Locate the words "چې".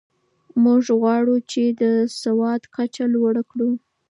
1.51-1.63